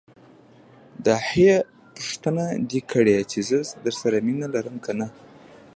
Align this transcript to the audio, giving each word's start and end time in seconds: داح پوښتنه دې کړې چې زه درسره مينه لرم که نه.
داح 1.05 1.27
پوښتنه 1.95 2.45
دې 2.69 2.81
کړې 2.91 3.17
چې 3.31 3.39
زه 3.49 3.57
درسره 3.85 4.17
مينه 4.27 4.47
لرم 4.53 4.75
که 4.85 4.91
نه. 4.99 5.07